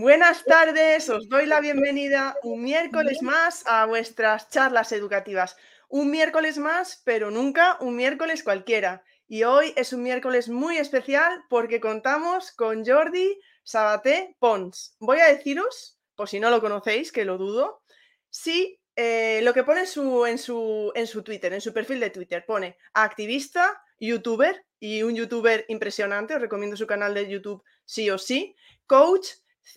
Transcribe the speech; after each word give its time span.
Buenas 0.00 0.44
tardes, 0.44 1.08
os 1.08 1.28
doy 1.28 1.46
la 1.46 1.58
bienvenida 1.58 2.36
un 2.44 2.62
miércoles 2.62 3.20
más 3.20 3.64
a 3.66 3.84
vuestras 3.84 4.48
charlas 4.48 4.92
educativas. 4.92 5.56
Un 5.88 6.12
miércoles 6.12 6.56
más, 6.56 7.02
pero 7.04 7.32
nunca 7.32 7.76
un 7.80 7.96
miércoles 7.96 8.44
cualquiera. 8.44 9.02
Y 9.26 9.42
hoy 9.42 9.72
es 9.74 9.92
un 9.92 10.04
miércoles 10.04 10.48
muy 10.48 10.76
especial 10.76 11.42
porque 11.50 11.80
contamos 11.80 12.52
con 12.52 12.86
Jordi 12.86 13.40
Sabaté 13.64 14.36
Pons. 14.38 14.94
Voy 15.00 15.18
a 15.18 15.34
deciros, 15.34 15.98
por 16.14 16.28
si 16.28 16.38
no 16.38 16.50
lo 16.50 16.60
conocéis, 16.60 17.10
que 17.10 17.24
lo 17.24 17.36
dudo, 17.36 17.82
si 18.30 18.80
eh, 18.94 19.40
lo 19.42 19.52
que 19.52 19.64
pone 19.64 19.84
su, 19.84 20.26
en, 20.26 20.38
su, 20.38 20.92
en 20.94 21.08
su 21.08 21.24
Twitter, 21.24 21.52
en 21.52 21.60
su 21.60 21.72
perfil 21.72 21.98
de 21.98 22.10
Twitter, 22.10 22.44
pone 22.46 22.78
activista, 22.92 23.82
youtuber 23.98 24.64
y 24.78 25.02
un 25.02 25.16
youtuber 25.16 25.64
impresionante, 25.66 26.36
os 26.36 26.40
recomiendo 26.40 26.76
su 26.76 26.86
canal 26.86 27.14
de 27.14 27.28
YouTube 27.28 27.64
sí 27.84 28.08
o 28.10 28.18
sí, 28.18 28.54
coach 28.86 29.26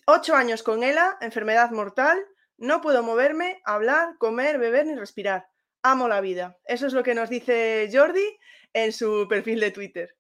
Ocho 0.06 0.36
años 0.36 0.64
con 0.64 0.84
ELA, 0.84 1.18
enfermedad 1.22 1.72
mortal, 1.72 2.20
no 2.58 2.82
puedo 2.82 3.04
moverme, 3.04 3.62
hablar, 3.66 4.18
comer, 4.18 4.60
beber 4.60 4.86
ni 4.86 4.96
respirar. 4.96 5.48
Amo 5.84 6.08
la 6.08 6.22
vida. 6.22 6.58
Eso 6.66 6.86
es 6.88 6.94
lo 6.94 7.04
que 7.04 7.16
nos 7.16 7.30
dice 7.30 7.90
Jordi 7.92 8.38
en 8.74 8.94
su 8.94 9.28
perfil 9.28 9.60
de 9.60 9.72
Twitter. 9.72 10.16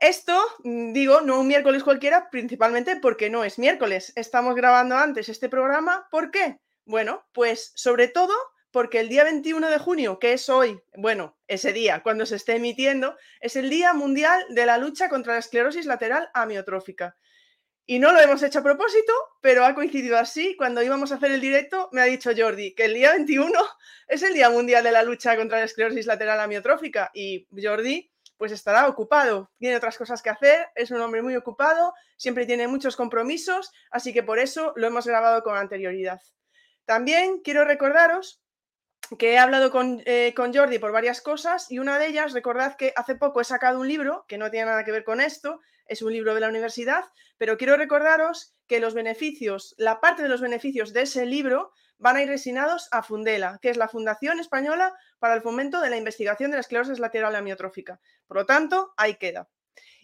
Esto, 0.00 0.38
mm, 0.64 0.92
digo, 0.92 1.20
no 1.20 1.40
un 1.40 1.46
miércoles 1.46 1.82
cualquiera, 1.82 2.30
principalmente 2.30 2.96
porque 2.96 3.30
no 3.30 3.44
es 3.44 3.58
miércoles. 3.58 4.12
Estamos 4.16 4.54
grabando 4.54 4.96
antes 4.96 5.28
este 5.28 5.48
programa. 5.48 6.08
¿Por 6.10 6.30
qué? 6.30 6.60
Bueno, 6.84 7.24
pues 7.32 7.72
sobre 7.74 8.08
todo 8.08 8.34
porque 8.70 8.98
el 9.00 9.08
día 9.08 9.22
21 9.24 9.70
de 9.70 9.78
junio, 9.78 10.18
que 10.18 10.32
es 10.32 10.48
hoy, 10.48 10.82
bueno, 10.96 11.38
ese 11.46 11.72
día, 11.72 12.02
cuando 12.02 12.26
se 12.26 12.36
esté 12.36 12.56
emitiendo, 12.56 13.16
es 13.40 13.54
el 13.54 13.70
Día 13.70 13.92
Mundial 13.92 14.44
de 14.48 14.66
la 14.66 14.78
Lucha 14.78 15.08
contra 15.08 15.34
la 15.34 15.38
Esclerosis 15.38 15.86
Lateral 15.86 16.28
Amiotrófica. 16.34 17.16
Y 17.86 17.98
no 17.98 18.12
lo 18.12 18.20
hemos 18.20 18.42
hecho 18.42 18.60
a 18.60 18.62
propósito, 18.62 19.12
pero 19.42 19.64
ha 19.64 19.74
coincidido 19.74 20.16
así. 20.16 20.56
Cuando 20.56 20.82
íbamos 20.82 21.12
a 21.12 21.16
hacer 21.16 21.30
el 21.32 21.40
directo, 21.40 21.90
me 21.92 22.00
ha 22.00 22.04
dicho 22.04 22.30
Jordi 22.36 22.74
que 22.74 22.86
el 22.86 22.94
día 22.94 23.12
21 23.12 23.52
es 24.08 24.22
el 24.22 24.32
Día 24.32 24.48
Mundial 24.48 24.84
de 24.84 24.92
la 24.92 25.02
Lucha 25.02 25.36
contra 25.36 25.58
la 25.58 25.64
Esclerosis 25.64 26.06
Lateral 26.06 26.40
Amiotrófica. 26.40 27.10
Y 27.12 27.46
Jordi, 27.54 28.10
pues 28.38 28.52
estará 28.52 28.88
ocupado. 28.88 29.50
Tiene 29.58 29.76
otras 29.76 29.98
cosas 29.98 30.22
que 30.22 30.30
hacer, 30.30 30.68
es 30.74 30.90
un 30.90 31.00
hombre 31.00 31.20
muy 31.22 31.36
ocupado, 31.36 31.92
siempre 32.16 32.46
tiene 32.46 32.68
muchos 32.68 32.96
compromisos, 32.96 33.70
así 33.90 34.12
que 34.12 34.22
por 34.22 34.38
eso 34.38 34.72
lo 34.76 34.86
hemos 34.86 35.06
grabado 35.06 35.42
con 35.42 35.56
anterioridad. 35.56 36.20
También 36.84 37.40
quiero 37.42 37.64
recordaros 37.64 38.43
que 39.18 39.32
he 39.32 39.38
hablado 39.38 39.70
con, 39.70 40.02
eh, 40.06 40.32
con, 40.34 40.54
Jordi 40.54 40.78
por 40.78 40.92
varias 40.92 41.20
cosas 41.20 41.70
y 41.70 41.78
una 41.78 41.98
de 41.98 42.06
ellas, 42.06 42.32
recordad 42.32 42.76
que 42.76 42.92
hace 42.96 43.14
poco 43.14 43.40
he 43.40 43.44
sacado 43.44 43.80
un 43.80 43.88
libro 43.88 44.24
que 44.28 44.38
no 44.38 44.50
tiene 44.50 44.66
nada 44.66 44.84
que 44.84 44.92
ver 44.92 45.04
con 45.04 45.20
esto, 45.20 45.60
es 45.86 46.02
un 46.02 46.12
libro 46.12 46.34
de 46.34 46.40
la 46.40 46.48
universidad, 46.48 47.04
pero 47.38 47.56
quiero 47.58 47.76
recordaros 47.76 48.54
que 48.66 48.80
los 48.80 48.94
beneficios, 48.94 49.74
la 49.78 50.00
parte 50.00 50.22
de 50.22 50.28
los 50.28 50.40
beneficios 50.40 50.92
de 50.92 51.02
ese 51.02 51.26
libro 51.26 51.72
van 51.98 52.16
a 52.16 52.22
ir 52.22 52.28
destinados 52.28 52.88
a 52.90 53.02
Fundela, 53.02 53.58
que 53.62 53.70
es 53.70 53.76
la 53.76 53.88
Fundación 53.88 54.40
Española 54.40 54.94
para 55.18 55.34
el 55.34 55.42
Fomento 55.42 55.80
de 55.80 55.90
la 55.90 55.96
Investigación 55.96 56.50
de 56.50 56.56
la 56.56 56.60
Esclerosis 56.62 56.98
Lateral 56.98 57.34
Amiotrófica. 57.36 58.00
Por 58.26 58.38
lo 58.38 58.46
tanto, 58.46 58.92
ahí 58.96 59.16
queda. 59.16 59.48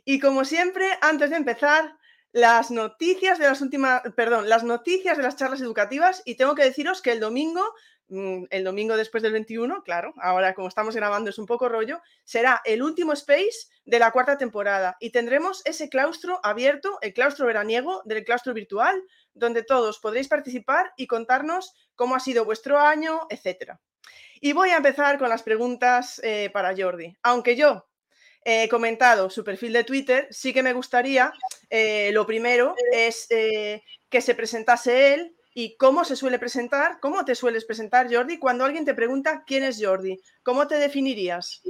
Y 0.05 0.19
como 0.21 0.45
siempre, 0.45 0.87
antes 1.01 1.31
de 1.31 1.37
empezar, 1.37 1.97
las 2.33 2.71
noticias 2.71 3.39
de 3.39 3.47
las 3.47 3.61
últimas, 3.61 4.03
perdón, 4.15 4.49
las 4.49 4.63
noticias 4.63 5.17
de 5.17 5.23
las 5.23 5.37
charlas 5.37 5.61
educativas 5.61 6.23
y 6.25 6.37
tengo 6.37 6.55
que 6.55 6.65
deciros 6.65 7.03
que 7.03 7.13
el 7.13 7.21
domingo 7.21 7.75
el 8.11 8.65
domingo 8.65 8.97
después 8.97 9.23
del 9.23 9.33
21, 9.33 9.83
claro, 9.83 10.15
ahora 10.19 10.55
como 10.55 10.69
estamos 10.69 10.97
grabando 10.97 11.31
es 11.31 11.39
un 11.39 11.47
poco 11.47 11.69
rollo, 11.69 12.01
será 12.25 12.61
el 12.65 12.83
último 12.83 13.13
space 13.13 13.69
de 13.85 13.99
la 13.99 14.11
cuarta 14.11 14.37
temporada 14.37 14.97
y 15.01 15.11
tendremos 15.11 15.63
ese 15.65 15.89
claustro 15.89 16.41
abierto, 16.43 16.99
el 17.03 17.15
claustro 17.15 17.47
veraniego 17.47 18.03
del 18.05 18.25
claustro 18.25 18.53
virtual, 18.53 19.03
donde 19.33 19.63
todos 19.63 19.99
podréis 20.01 20.29
participar 20.29 20.93
y 20.97 21.07
contarnos 21.07 21.75
cómo 21.95 22.17
ha 22.17 22.21
sido 22.21 22.45
vuestro 22.45 22.79
año, 22.79 23.27
etc. 23.31 23.75
Y 24.41 24.53
voy 24.53 24.71
a 24.71 24.79
empezar 24.79 25.19
con 25.19 25.29
las 25.29 25.43
preguntas 25.43 26.21
eh, 26.25 26.51
para 26.53 26.75
Jordi. 26.77 27.17
Aunque 27.23 27.57
yo 27.57 27.87
he 28.45 28.69
comentado 28.69 29.31
su 29.31 29.45
perfil 29.45 29.73
de 29.73 29.85
Twitter, 29.85 30.27
sí 30.31 30.53
que 30.53 30.63
me 30.63 30.73
gustaría, 30.73 31.33
eh, 31.69 32.11
lo 32.13 32.27
primero 32.27 32.75
es 32.93 33.27
eh, 33.31 33.83
que 34.09 34.21
se 34.21 34.35
presentase 34.35 35.15
él, 35.15 35.37
¿Y 35.55 35.77
cómo 35.77 36.05
se 36.05 36.17
suele 36.17 36.39
presentar? 36.39 37.01
¿Cómo 37.01 37.25
te 37.25 37.35
sueles 37.35 37.65
presentar, 37.65 38.13
Jordi, 38.13 38.39
cuando 38.39 38.65
alguien 38.65 38.85
te 38.85 38.95
pregunta 38.95 39.45
quién 39.47 39.65
es 39.65 39.79
Jordi? 39.83 40.21
¿Cómo 40.43 40.67
te 40.67 40.77
definirías? 40.77 41.63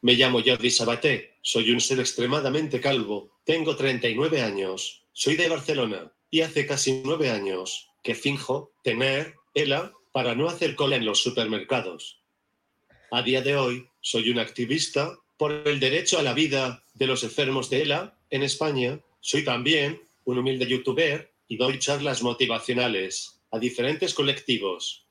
Me 0.00 0.14
llamo 0.14 0.40
Jordi 0.44 0.70
Sabaté, 0.70 1.38
soy 1.42 1.72
un 1.72 1.80
ser 1.80 1.98
extremadamente 1.98 2.80
calvo, 2.80 3.40
tengo 3.44 3.74
39 3.74 4.42
años, 4.42 5.04
soy 5.12 5.34
de 5.34 5.48
Barcelona 5.48 6.12
y 6.30 6.42
hace 6.42 6.66
casi 6.66 7.02
nueve 7.04 7.30
años 7.30 7.90
que 8.02 8.14
finjo 8.14 8.70
tener 8.84 9.34
ELA 9.54 9.92
para 10.12 10.36
no 10.36 10.48
hacer 10.48 10.76
cola 10.76 10.96
en 10.96 11.04
los 11.04 11.20
supermercados. 11.20 12.22
A 13.10 13.22
día 13.22 13.42
de 13.42 13.56
hoy 13.56 13.88
soy 14.00 14.30
un 14.30 14.38
activista 14.38 15.18
por 15.36 15.50
el 15.52 15.80
derecho 15.80 16.18
a 16.18 16.22
la 16.22 16.34
vida 16.34 16.84
de 16.94 17.06
los 17.06 17.24
enfermos 17.24 17.68
de 17.70 17.82
ELA 17.82 18.18
en 18.30 18.42
España. 18.42 19.00
Soy 19.20 19.44
también 19.44 20.00
un 20.28 20.36
humilde 20.36 20.66
youtuber 20.66 21.32
y 21.46 21.56
doy 21.56 21.78
charlas 21.78 22.22
motivacionales 22.22 23.40
a 23.50 23.58
diferentes 23.58 24.12
colectivos. 24.12 25.08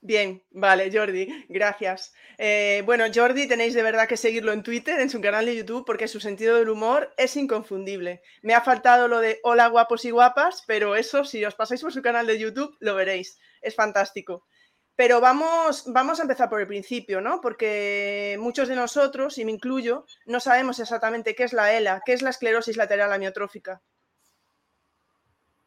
Bien, 0.00 0.42
vale, 0.50 0.90
Jordi, 0.90 1.44
gracias. 1.50 2.14
Eh, 2.38 2.82
bueno, 2.86 3.04
Jordi, 3.14 3.46
tenéis 3.46 3.74
de 3.74 3.82
verdad 3.82 4.08
que 4.08 4.16
seguirlo 4.16 4.52
en 4.52 4.62
Twitter, 4.62 5.00
en 5.00 5.10
su 5.10 5.20
canal 5.20 5.44
de 5.44 5.54
YouTube, 5.54 5.84
porque 5.84 6.08
su 6.08 6.18
sentido 6.18 6.56
del 6.56 6.70
humor 6.70 7.12
es 7.18 7.36
inconfundible. 7.36 8.22
Me 8.40 8.54
ha 8.54 8.62
faltado 8.62 9.06
lo 9.06 9.20
de 9.20 9.38
hola 9.42 9.68
guapos 9.68 10.06
y 10.06 10.10
guapas, 10.10 10.64
pero 10.66 10.96
eso, 10.96 11.26
si 11.26 11.44
os 11.44 11.54
pasáis 11.54 11.82
por 11.82 11.92
su 11.92 12.00
canal 12.00 12.26
de 12.26 12.38
YouTube, 12.38 12.74
lo 12.80 12.94
veréis. 12.94 13.38
Es 13.60 13.74
fantástico. 13.74 14.46
Pero 14.94 15.20
vamos, 15.20 15.84
vamos 15.86 16.18
a 16.18 16.22
empezar 16.22 16.50
por 16.50 16.60
el 16.60 16.66
principio, 16.66 17.20
¿no? 17.20 17.40
Porque 17.40 18.36
muchos 18.38 18.68
de 18.68 18.76
nosotros, 18.76 19.38
y 19.38 19.44
me 19.44 19.52
incluyo, 19.52 20.06
no 20.26 20.38
sabemos 20.38 20.78
exactamente 20.80 21.34
qué 21.34 21.44
es 21.44 21.52
la 21.52 21.74
ELA, 21.74 22.02
qué 22.04 22.12
es 22.12 22.22
la 22.22 22.30
esclerosis 22.30 22.76
lateral 22.76 23.12
amiotrófica. 23.12 23.80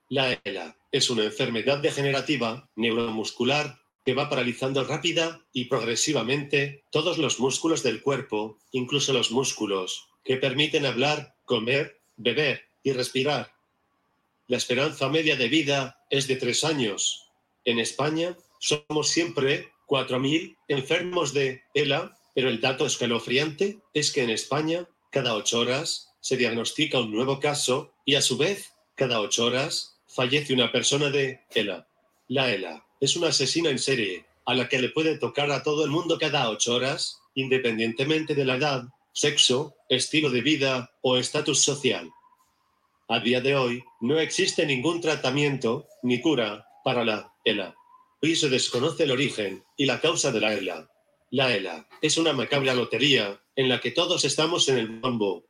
La 0.09 0.39
ELA 0.43 0.77
es 0.91 1.09
una 1.09 1.23
enfermedad 1.23 1.79
degenerativa 1.79 2.69
neuromuscular 2.75 3.79
que 4.05 4.13
va 4.13 4.29
paralizando 4.29 4.83
rápida 4.83 5.41
y 5.51 5.65
progresivamente 5.65 6.83
todos 6.91 7.17
los 7.17 7.39
músculos 7.39 7.81
del 7.81 8.03
cuerpo, 8.03 8.59
incluso 8.71 9.11
los 9.13 9.31
músculos 9.31 10.07
que 10.23 10.37
permiten 10.37 10.85
hablar, 10.85 11.35
comer, 11.45 11.99
beber 12.15 12.67
y 12.83 12.93
respirar. 12.93 13.51
La 14.47 14.57
esperanza 14.57 15.09
media 15.09 15.35
de 15.35 15.49
vida 15.49 16.05
es 16.11 16.27
de 16.27 16.35
tres 16.35 16.63
años. 16.63 17.31
En 17.63 17.79
España, 17.79 18.37
somos 18.65 19.09
siempre 19.09 19.71
4.000 19.87 20.57
enfermos 20.67 21.33
de 21.33 21.61
ELA, 21.75 22.17
pero 22.33 22.49
el 22.49 22.59
dato 22.59 22.85
escalofriante 22.85 23.79
es 23.93 24.11
que 24.11 24.23
en 24.23 24.31
España, 24.31 24.89
cada 25.11 25.35
ocho 25.35 25.59
horas, 25.59 26.13
se 26.19 26.35
diagnostica 26.35 26.99
un 26.99 27.11
nuevo 27.11 27.39
caso 27.39 27.93
y 28.05 28.15
a 28.15 28.21
su 28.21 28.37
vez, 28.37 28.73
cada 28.95 29.21
ocho 29.21 29.45
horas, 29.45 29.99
fallece 30.07 30.53
una 30.53 30.71
persona 30.71 31.11
de 31.11 31.41
ELA. 31.53 31.87
La 32.27 32.51
ELA 32.51 32.83
es 32.99 33.15
una 33.15 33.27
asesina 33.27 33.69
en 33.69 33.77
serie, 33.77 34.25
a 34.45 34.55
la 34.55 34.67
que 34.67 34.79
le 34.79 34.89
puede 34.89 35.19
tocar 35.19 35.51
a 35.51 35.61
todo 35.61 35.85
el 35.85 35.91
mundo 35.91 36.17
cada 36.17 36.49
ocho 36.49 36.73
horas, 36.73 37.19
independientemente 37.35 38.33
de 38.33 38.45
la 38.45 38.55
edad, 38.55 38.85
sexo, 39.13 39.75
estilo 39.89 40.31
de 40.31 40.41
vida 40.41 40.91
o 41.01 41.17
estatus 41.17 41.63
social. 41.63 42.09
A 43.07 43.19
día 43.19 43.41
de 43.41 43.55
hoy, 43.55 43.83
no 44.01 44.19
existe 44.19 44.65
ningún 44.65 45.01
tratamiento 45.01 45.87
ni 46.01 46.19
cura 46.19 46.67
para 46.83 47.05
la 47.05 47.31
ELA 47.43 47.75
se 48.33 48.49
desconoce 48.49 49.03
el 49.03 49.11
origen 49.11 49.63
y 49.75 49.85
la 49.85 49.99
causa 49.99 50.31
de 50.31 50.39
la 50.39 50.53
ELA. 50.53 50.89
La 51.29 51.53
ELA 51.53 51.85
es 52.01 52.17
una 52.17 52.31
macabra 52.31 52.73
lotería 52.73 53.41
en 53.55 53.67
la 53.67 53.81
que 53.81 53.91
todos 53.91 54.23
estamos 54.23 54.69
en 54.69 54.77
el 54.77 54.87
bombo. 54.87 55.45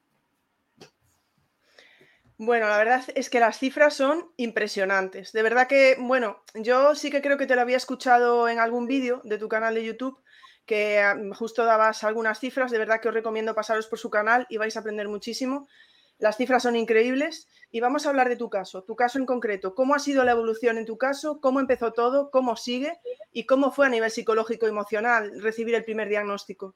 Bueno, 2.37 2.67
la 2.67 2.77
verdad 2.77 3.03
es 3.15 3.29
que 3.29 3.39
las 3.39 3.59
cifras 3.59 3.93
son 3.93 4.31
impresionantes. 4.35 5.31
De 5.31 5.41
verdad 5.41 5.67
que, 5.67 5.95
bueno, 5.97 6.43
yo 6.53 6.95
sí 6.95 7.09
que 7.09 7.21
creo 7.21 7.37
que 7.37 7.47
te 7.47 7.55
lo 7.55 7.61
había 7.61 7.77
escuchado 7.77 8.49
en 8.49 8.59
algún 8.59 8.87
vídeo 8.87 9.21
de 9.23 9.37
tu 9.37 9.47
canal 9.47 9.75
de 9.75 9.85
YouTube, 9.85 10.19
que 10.65 11.01
justo 11.35 11.63
dabas 11.63 12.03
algunas 12.03 12.39
cifras. 12.39 12.71
De 12.71 12.77
verdad 12.77 12.99
que 12.99 13.07
os 13.07 13.13
recomiendo 13.13 13.55
pasaros 13.55 13.87
por 13.87 13.99
su 13.99 14.09
canal 14.09 14.47
y 14.49 14.57
vais 14.57 14.75
a 14.75 14.81
aprender 14.81 15.07
muchísimo. 15.07 15.69
Las 16.17 16.37
cifras 16.37 16.63
son 16.63 16.75
increíbles 16.75 17.47
y 17.71 17.81
vamos 17.81 18.05
a 18.05 18.09
hablar 18.09 18.29
de 18.29 18.37
tu 18.37 18.49
caso, 18.49 18.83
tu 18.83 18.95
caso 18.95 19.19
en 19.19 19.25
concreto. 19.25 19.75
¿Cómo 19.75 19.95
ha 19.95 19.99
sido 19.99 20.23
la 20.23 20.31
evolución 20.31 20.77
en 20.77 20.85
tu 20.85 20.97
caso? 20.97 21.41
¿Cómo 21.41 21.59
empezó 21.59 21.91
todo? 21.91 22.31
¿Cómo 22.31 22.55
sigue? 22.55 22.93
¿Y 23.33 23.45
cómo 23.45 23.71
fue 23.71 23.87
a 23.87 23.89
nivel 23.89 24.09
psicológico 24.09 24.65
y 24.65 24.69
emocional 24.69 25.41
recibir 25.41 25.75
el 25.75 25.83
primer 25.83 26.07
diagnóstico? 26.07 26.73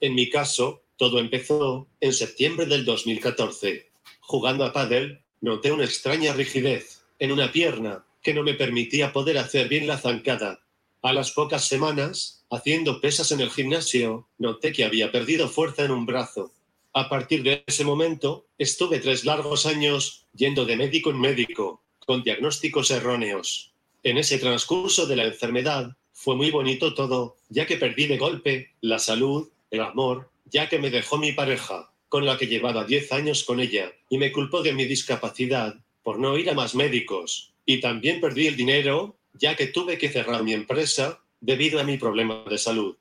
En 0.00 0.14
mi 0.14 0.30
caso, 0.30 0.82
todo 0.96 1.18
empezó 1.18 1.88
en 2.00 2.12
septiembre 2.12 2.66
del 2.66 2.84
2014. 2.84 3.90
Jugando 4.20 4.64
a 4.64 4.72
pádel, 4.72 5.22
noté 5.40 5.72
una 5.72 5.84
extraña 5.84 6.32
rigidez 6.32 7.04
en 7.18 7.32
una 7.32 7.52
pierna 7.52 8.06
que 8.22 8.32
no 8.32 8.42
me 8.42 8.54
permitía 8.54 9.12
poder 9.12 9.36
hacer 9.36 9.68
bien 9.68 9.86
la 9.86 9.98
zancada. 9.98 10.64
A 11.02 11.12
las 11.12 11.32
pocas 11.32 11.66
semanas, 11.66 12.46
haciendo 12.50 13.00
pesas 13.00 13.30
en 13.32 13.40
el 13.40 13.50
gimnasio, 13.50 14.28
noté 14.38 14.72
que 14.72 14.84
había 14.84 15.12
perdido 15.12 15.48
fuerza 15.48 15.84
en 15.84 15.90
un 15.90 16.06
brazo. 16.06 16.52
A 16.94 17.08
partir 17.08 17.42
de 17.42 17.64
ese 17.66 17.84
momento, 17.84 18.48
estuve 18.58 18.98
tres 18.98 19.24
largos 19.24 19.64
años 19.64 20.26
yendo 20.34 20.66
de 20.66 20.76
médico 20.76 21.08
en 21.08 21.20
médico, 21.20 21.82
con 22.04 22.22
diagnósticos 22.22 22.90
erróneos. 22.90 23.72
En 24.02 24.18
ese 24.18 24.38
transcurso 24.38 25.06
de 25.06 25.16
la 25.16 25.24
enfermedad, 25.24 25.96
fue 26.12 26.36
muy 26.36 26.50
bonito 26.50 26.92
todo, 26.92 27.36
ya 27.48 27.64
que 27.64 27.78
perdí 27.78 28.06
de 28.06 28.18
golpe 28.18 28.72
la 28.82 28.98
salud, 28.98 29.48
el 29.70 29.80
amor, 29.80 30.30
ya 30.44 30.68
que 30.68 30.78
me 30.78 30.90
dejó 30.90 31.16
mi 31.16 31.32
pareja, 31.32 31.90
con 32.10 32.26
la 32.26 32.36
que 32.36 32.46
llevaba 32.46 32.84
10 32.84 33.10
años 33.12 33.44
con 33.44 33.60
ella, 33.60 33.90
y 34.10 34.18
me 34.18 34.30
culpó 34.30 34.62
de 34.62 34.74
mi 34.74 34.84
discapacidad 34.84 35.74
por 36.02 36.18
no 36.18 36.36
ir 36.36 36.50
a 36.50 36.54
más 36.54 36.74
médicos. 36.74 37.54
Y 37.64 37.80
también 37.80 38.20
perdí 38.20 38.48
el 38.48 38.56
dinero, 38.56 39.16
ya 39.32 39.56
que 39.56 39.68
tuve 39.68 39.96
que 39.96 40.10
cerrar 40.10 40.42
mi 40.42 40.52
empresa 40.52 41.22
debido 41.40 41.80
a 41.80 41.84
mi 41.84 41.96
problema 41.96 42.44
de 42.50 42.58
salud. 42.58 42.96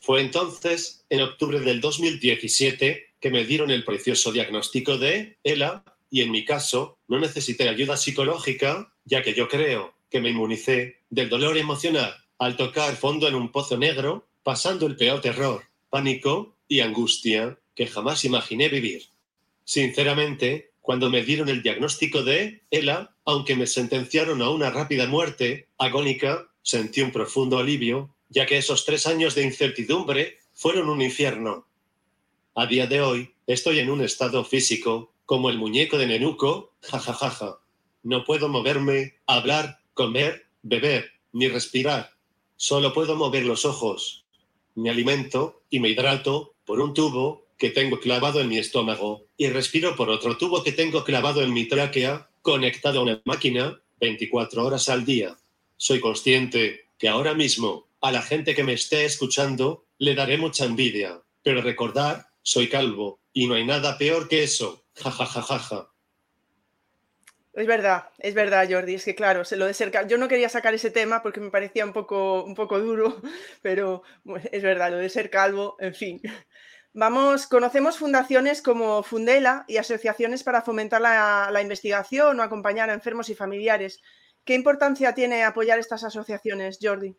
Fue 0.00 0.20
entonces, 0.20 1.04
en 1.10 1.20
octubre 1.22 1.60
del 1.60 1.80
2017, 1.80 3.05
que 3.20 3.30
me 3.30 3.44
dieron 3.44 3.70
el 3.70 3.84
precioso 3.84 4.32
diagnóstico 4.32 4.98
de 4.98 5.38
ELA 5.42 5.84
y 6.10 6.22
en 6.22 6.30
mi 6.30 6.44
caso 6.44 6.98
no 7.08 7.18
necesité 7.18 7.68
ayuda 7.68 7.96
psicológica, 7.96 8.92
ya 9.04 9.22
que 9.22 9.34
yo 9.34 9.48
creo 9.48 9.94
que 10.10 10.20
me 10.20 10.30
inmunicé 10.30 11.02
del 11.10 11.28
dolor 11.28 11.56
emocional 11.56 12.14
al 12.38 12.56
tocar 12.56 12.94
fondo 12.96 13.28
en 13.28 13.34
un 13.34 13.50
pozo 13.50 13.78
negro, 13.78 14.28
pasando 14.42 14.86
el 14.86 14.96
peor 14.96 15.20
terror 15.20 15.64
pánico 15.88 16.56
y 16.68 16.80
angustia 16.80 17.58
que 17.74 17.86
jamás 17.86 18.24
imaginé 18.24 18.68
vivir. 18.68 19.04
Sinceramente, 19.64 20.72
cuando 20.80 21.10
me 21.10 21.22
dieron 21.22 21.48
el 21.48 21.62
diagnóstico 21.62 22.22
de 22.22 22.62
ELA, 22.70 23.16
aunque 23.24 23.56
me 23.56 23.66
sentenciaron 23.66 24.42
a 24.42 24.50
una 24.50 24.70
rápida 24.70 25.06
muerte 25.06 25.68
agónica, 25.78 26.48
sentí 26.62 27.00
un 27.00 27.12
profundo 27.12 27.58
alivio, 27.58 28.14
ya 28.28 28.46
que 28.46 28.58
esos 28.58 28.84
tres 28.84 29.06
años 29.06 29.34
de 29.34 29.42
incertidumbre 29.42 30.38
fueron 30.52 30.88
un 30.88 31.02
infierno. 31.02 31.66
A 32.58 32.64
día 32.64 32.86
de 32.86 33.02
hoy, 33.02 33.34
estoy 33.46 33.80
en 33.80 33.90
un 33.90 34.00
estado 34.00 34.42
físico, 34.42 35.12
como 35.26 35.50
el 35.50 35.58
muñeco 35.58 35.98
de 35.98 36.06
Nenuco, 36.06 36.72
jajajaja. 36.80 37.58
No 38.02 38.24
puedo 38.24 38.48
moverme, 38.48 39.16
hablar, 39.26 39.80
comer, 39.92 40.46
beber, 40.62 41.10
ni 41.34 41.48
respirar. 41.48 42.12
Solo 42.56 42.94
puedo 42.94 43.14
mover 43.14 43.44
los 43.44 43.66
ojos, 43.66 44.24
me 44.74 44.88
alimento 44.88 45.64
y 45.68 45.80
me 45.80 45.90
hidrato 45.90 46.54
por 46.64 46.80
un 46.80 46.94
tubo 46.94 47.44
que 47.58 47.68
tengo 47.68 48.00
clavado 48.00 48.40
en 48.40 48.48
mi 48.48 48.56
estómago 48.56 49.26
y 49.36 49.50
respiro 49.50 49.94
por 49.94 50.08
otro 50.08 50.38
tubo 50.38 50.62
que 50.62 50.72
tengo 50.72 51.04
clavado 51.04 51.42
en 51.42 51.52
mi 51.52 51.68
tráquea, 51.68 52.30
conectado 52.40 53.00
a 53.00 53.02
una 53.02 53.20
máquina 53.26 53.78
24 54.00 54.64
horas 54.64 54.88
al 54.88 55.04
día. 55.04 55.36
Soy 55.76 56.00
consciente 56.00 56.86
que 56.96 57.10
ahora 57.10 57.34
mismo 57.34 57.88
a 58.00 58.10
la 58.10 58.22
gente 58.22 58.54
que 58.54 58.64
me 58.64 58.72
esté 58.72 59.04
escuchando 59.04 59.84
le 59.98 60.14
daré 60.14 60.38
mucha 60.38 60.64
envidia, 60.64 61.20
pero 61.42 61.60
recordar, 61.60 62.25
soy 62.46 62.68
calvo 62.68 63.20
y 63.32 63.48
no 63.48 63.54
hay 63.54 63.66
nada 63.66 63.98
peor 63.98 64.28
que 64.28 64.44
eso. 64.44 64.86
Ja, 64.94 65.10
ja, 65.10 65.26
ja, 65.26 65.42
ja, 65.42 65.58
ja. 65.58 65.90
Es 67.52 67.66
verdad, 67.66 68.08
es 68.18 68.34
verdad, 68.34 68.68
Jordi. 68.70 68.94
Es 68.94 69.04
que 69.04 69.16
claro, 69.16 69.42
lo 69.50 69.66
de 69.66 69.74
ser 69.74 69.90
yo 70.06 70.16
no 70.16 70.28
quería 70.28 70.48
sacar 70.48 70.72
ese 70.72 70.92
tema 70.92 71.22
porque 71.24 71.40
me 71.40 71.50
parecía 71.50 71.84
un 71.84 71.92
poco, 71.92 72.44
un 72.44 72.54
poco 72.54 72.78
duro, 72.78 73.20
pero 73.62 74.04
es 74.52 74.62
verdad, 74.62 74.92
lo 74.92 74.98
de 74.98 75.08
ser 75.08 75.28
calvo, 75.28 75.76
en 75.80 75.94
fin. 75.94 76.20
Vamos, 76.92 77.48
conocemos 77.48 77.98
fundaciones 77.98 78.62
como 78.62 79.02
Fundela 79.02 79.64
y 79.66 79.78
asociaciones 79.78 80.44
para 80.44 80.62
fomentar 80.62 81.00
la, 81.00 81.50
la 81.52 81.62
investigación 81.62 82.38
o 82.38 82.44
acompañar 82.44 82.90
a 82.90 82.94
enfermos 82.94 83.28
y 83.28 83.34
familiares. 83.34 84.00
¿Qué 84.44 84.54
importancia 84.54 85.16
tiene 85.16 85.42
apoyar 85.42 85.80
estas 85.80 86.04
asociaciones, 86.04 86.78
Jordi? 86.80 87.16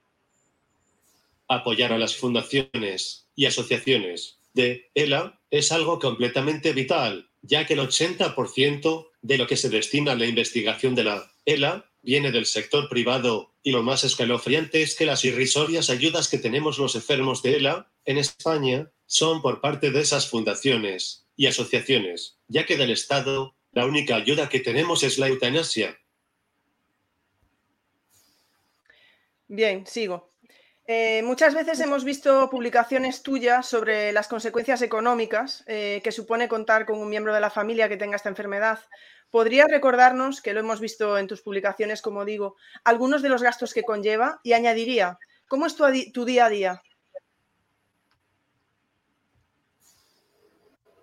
Apoyar 1.50 1.92
a 1.92 1.98
las 1.98 2.16
fundaciones 2.16 3.28
y 3.36 3.46
asociaciones 3.46 4.37
de 4.58 4.90
ELA 4.94 5.40
es 5.50 5.72
algo 5.72 6.00
completamente 6.00 6.74
vital, 6.74 7.30
ya 7.42 7.66
que 7.66 7.76
el 7.76 7.80
80% 7.80 9.08
de 9.22 9.38
lo 9.38 9.48
que 9.48 9.56
se 9.56 9.70
destina 9.70 10.12
a 10.12 10.16
la 10.16 10.26
investigación 10.26 10.94
de 10.96 11.06
la 11.06 11.32
ELA 11.46 11.90
viene 12.02 12.32
del 12.32 12.46
sector 12.46 12.90
privado 12.90 13.54
y 13.64 13.72
lo 13.72 13.84
más 13.84 14.04
escalofriante 14.04 14.82
es 14.82 14.96
que 14.96 15.06
las 15.06 15.24
irrisorias 15.24 15.90
ayudas 15.90 16.28
que 16.28 16.38
tenemos 16.38 16.78
los 16.78 16.96
enfermos 16.96 17.42
de 17.42 17.56
ELA 17.56 17.90
en 18.04 18.18
España 18.18 18.92
son 19.06 19.42
por 19.42 19.62
parte 19.62 19.92
de 19.92 20.02
esas 20.02 20.30
fundaciones 20.30 21.26
y 21.38 21.48
asociaciones, 21.48 22.38
ya 22.48 22.66
que 22.66 22.76
del 22.76 22.92
Estado 22.92 23.56
la 23.72 23.86
única 23.86 24.16
ayuda 24.16 24.50
que 24.50 24.60
tenemos 24.60 25.04
es 25.04 25.18
la 25.18 25.28
eutanasia. 25.28 25.98
Bien, 29.48 29.86
sigo. 29.88 30.30
Eh, 30.90 31.22
muchas 31.24 31.54
veces 31.54 31.82
hemos 31.82 32.06
visto 32.06 32.50
publicaciones 32.50 33.22
tuyas 33.22 33.68
sobre 33.68 34.14
las 34.14 34.30
consecuencias 34.30 34.82
económicas 34.82 35.66
eh, 35.68 36.00
que 36.02 36.14
supone 36.14 36.48
contar 36.48 36.86
con 36.86 36.98
un 36.98 37.10
miembro 37.10 37.34
de 37.34 37.42
la 37.42 37.50
familia 37.50 37.90
que 37.90 37.98
tenga 37.98 38.16
esta 38.16 38.30
enfermedad. 38.30 38.80
¿Podrías 39.30 39.68
recordarnos, 39.70 40.42
que 40.42 40.54
lo 40.54 40.62
hemos 40.62 40.80
visto 40.80 41.18
en 41.18 41.28
tus 41.28 41.42
publicaciones, 41.42 42.02
como 42.02 42.24
digo, 42.24 42.56
algunos 42.86 43.22
de 43.22 43.28
los 43.28 43.44
gastos 43.44 43.74
que 43.74 43.84
conlleva? 43.84 44.40
Y 44.44 44.54
añadiría, 44.54 45.20
¿cómo 45.50 45.66
es 45.66 45.76
tu, 45.76 46.24
día 46.24 46.46
a 46.46 46.50
día? 46.50 46.82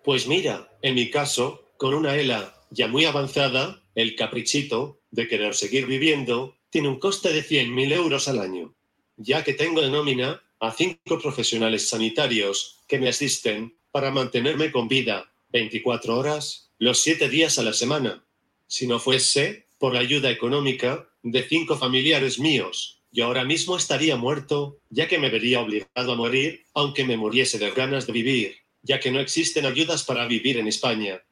Pues 0.03 0.27
mira, 0.27 0.67
en 0.81 0.95
mi 0.95 1.11
caso, 1.11 1.69
con 1.77 1.93
una 1.93 2.15
ELA 2.15 2.55
ya 2.71 2.87
muy 2.87 3.05
avanzada, 3.05 3.83
el 3.93 4.15
caprichito 4.15 4.99
de 5.11 5.27
querer 5.27 5.53
seguir 5.53 5.85
viviendo 5.85 6.57
tiene 6.71 6.89
un 6.89 6.99
coste 6.99 7.31
de 7.31 7.43
100.000 7.43 7.93
euros 7.93 8.27
al 8.27 8.39
año, 8.39 8.74
ya 9.17 9.43
que 9.43 9.53
tengo 9.53 9.81
de 9.81 9.89
nómina 9.89 10.41
a 10.59 10.71
cinco 10.71 11.19
profesionales 11.19 11.89
sanitarios 11.89 12.79
que 12.87 12.99
me 12.99 13.09
asisten 13.09 13.75
para 13.91 14.11
mantenerme 14.11 14.71
con 14.71 14.87
vida 14.87 15.31
24 15.49 16.17
horas 16.17 16.71
los 16.79 16.99
siete 16.99 17.29
días 17.29 17.57
a 17.59 17.63
la 17.63 17.73
semana. 17.73 18.25
Si 18.67 18.87
no 18.87 18.99
fuese 18.99 19.67
por 19.77 19.93
la 19.93 19.99
ayuda 19.99 20.29
económica 20.29 21.07
de 21.23 21.43
cinco 21.43 21.77
familiares 21.77 22.39
míos, 22.39 23.01
yo 23.11 23.25
ahora 23.25 23.45
mismo 23.45 23.77
estaría 23.77 24.17
muerto, 24.17 24.79
ya 24.89 25.07
que 25.07 25.17
me 25.17 25.29
vería 25.29 25.61
obligado 25.61 26.11
a 26.11 26.15
morir, 26.15 26.65
aunque 26.73 27.05
me 27.05 27.15
muriese 27.15 27.57
de 27.57 27.71
ganas 27.71 28.07
de 28.07 28.13
vivir, 28.13 28.57
ya 28.81 28.99
que 28.99 29.11
no 29.11 29.21
existen 29.21 29.65
ayudas 29.65 30.03
para 30.03 30.27
vivir 30.27 30.57
en 30.57 30.67
España. 30.67 31.23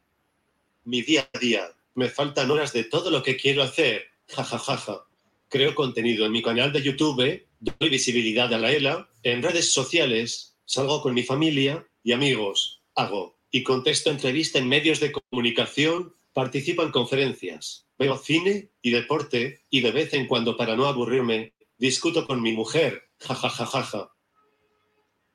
Mi 0.86 1.01
día 1.01 1.29
a 1.34 1.39
día, 1.39 1.74
me 1.96 2.10
faltan 2.10 2.50
horas 2.50 2.72
de 2.72 2.86
todo 2.86 3.12
lo 3.12 3.22
que 3.22 3.36
quiero 3.36 3.63
hacer, 3.63 4.05
jajajaja. 4.29 5.05
Creo 5.50 5.75
contenido 5.75 6.25
en 6.25 6.31
mi 6.31 6.41
canal 6.41 6.72
de 6.72 6.81
YouTube, 6.81 7.43
doy 7.63 7.89
visibilidad 7.89 8.53
a 8.53 8.58
la 8.58 8.72
ELA, 8.72 9.10
en 9.24 9.41
redes 9.41 9.72
sociales, 9.72 10.58
salgo 10.65 11.01
con 11.01 11.13
mi 11.13 11.24
familia 11.24 11.88
y 12.03 12.12
amigos, 12.12 12.82
hago 12.96 13.39
y 13.51 13.63
contesto 13.63 14.10
entrevista 14.10 14.60
en 14.60 14.67
medios 14.67 15.00
de 15.00 15.12
comunicación, 15.12 16.15
participo 16.34 16.84
en 16.84 16.91
conferencias, 16.91 17.88
veo 17.98 18.17
cine 18.17 18.72
y 18.82 18.89
deporte 18.91 19.62
y 19.70 19.82
de 19.82 19.91
vez 19.91 20.13
en 20.13 20.27
cuando 20.27 20.58
para 20.58 20.75
no 20.75 20.88
aburrirme, 20.88 21.53
discuto 21.77 22.25
con 22.25 22.41
mi 22.41 22.51
mujer. 22.51 23.03
Ja, 23.20 24.10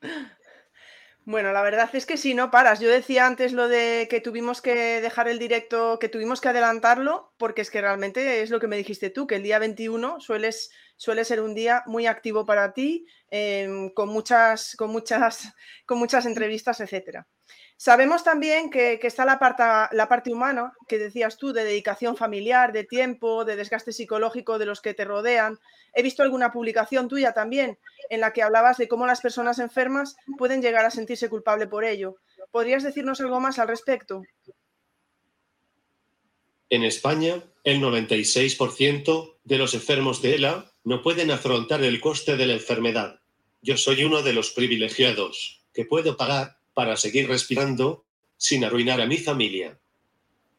Bueno, 1.28 1.52
la 1.52 1.60
verdad 1.60 1.90
es 1.92 2.06
que 2.06 2.16
sí, 2.16 2.32
no 2.32 2.50
paras. 2.50 2.80
Yo 2.80 2.88
decía 2.88 3.26
antes 3.26 3.52
lo 3.52 3.68
de 3.68 4.06
que 4.08 4.22
tuvimos 4.22 4.62
que 4.62 5.02
dejar 5.02 5.28
el 5.28 5.38
directo, 5.38 5.98
que 5.98 6.08
tuvimos 6.08 6.40
que 6.40 6.48
adelantarlo, 6.48 7.34
porque 7.36 7.60
es 7.60 7.70
que 7.70 7.82
realmente 7.82 8.40
es 8.40 8.48
lo 8.48 8.58
que 8.58 8.66
me 8.66 8.78
dijiste 8.78 9.10
tú, 9.10 9.26
que 9.26 9.34
el 9.34 9.42
día 9.42 9.58
21 9.58 10.20
sueles, 10.20 10.70
suele 10.96 11.26
ser 11.26 11.42
un 11.42 11.54
día 11.54 11.82
muy 11.84 12.06
activo 12.06 12.46
para 12.46 12.72
ti, 12.72 13.06
em, 13.30 13.90
con, 13.90 14.08
muchas, 14.08 14.74
con, 14.76 14.90
muchas, 14.90 15.52
con 15.84 15.98
muchas 15.98 16.24
entrevistas, 16.24 16.80
etcétera. 16.80 17.26
Sabemos 17.80 18.24
también 18.24 18.70
que, 18.70 18.98
está 19.04 19.24
la 19.24 19.38
parte, 19.38 19.62
la 19.62 20.08
parte 20.08 20.32
humana, 20.32 20.72
que 20.88 20.98
decías 20.98 21.38
tú, 21.38 21.52
de 21.52 21.62
dedicación 21.62 22.16
familiar, 22.16 22.72
de 22.72 22.82
tiempo, 22.82 23.44
de 23.44 23.54
desgaste 23.54 23.92
psicológico 23.92 24.58
de 24.58 24.66
los 24.66 24.80
que 24.80 24.94
te 24.94 25.04
rodean. 25.04 25.60
He 25.94 26.02
visto 26.02 26.24
alguna 26.24 26.50
publicación 26.50 27.06
tuya 27.06 27.34
también 27.34 27.78
en 28.10 28.18
la 28.18 28.32
que 28.32 28.42
hablabas 28.42 28.78
de 28.78 28.88
cómo 28.88 29.06
las 29.06 29.20
personas 29.20 29.60
enfermas 29.60 30.16
pueden 30.36 30.60
llegar 30.60 30.84
a 30.84 30.90
sentirse 30.90 31.28
culpable 31.28 31.68
por 31.68 31.84
ello. 31.84 32.16
¿Podrías 32.50 32.82
decirnos 32.82 33.20
algo 33.20 33.38
más 33.38 33.60
al 33.60 33.68
respecto? 33.68 34.22
En 36.68 36.82
España, 36.82 37.44
el 37.62 37.80
96% 37.80 39.36
de 39.44 39.56
los 39.56 39.74
enfermos 39.74 40.20
de 40.20 40.34
ELA 40.34 40.72
no 40.82 41.00
pueden 41.00 41.30
afrontar 41.30 41.84
el 41.84 42.00
coste 42.00 42.36
de 42.36 42.46
la 42.46 42.54
enfermedad. 42.54 43.20
Yo 43.62 43.76
soy 43.76 44.02
uno 44.02 44.22
de 44.22 44.32
los 44.32 44.50
privilegiados 44.50 45.64
que 45.72 45.84
puedo 45.84 46.16
pagar 46.16 46.57
para 46.78 46.96
seguir 46.96 47.26
respirando 47.26 48.04
sin 48.36 48.64
arruinar 48.64 49.00
a 49.00 49.06
mi 49.06 49.16
familia. 49.16 49.80